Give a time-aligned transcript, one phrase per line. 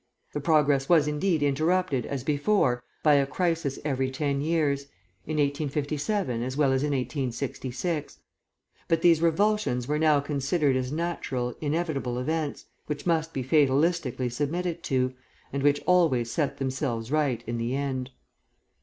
[0.33, 4.85] The progress was indeed interrupted, as before, by a crisis every ten years,
[5.27, 8.17] in 1857 as well as in 1866;
[8.87, 14.81] but these revulsions were now considered as natural, inevitable events, which must be fatalistically submitted
[14.85, 15.13] to,
[15.53, 18.09] and which always set themselves right in the end.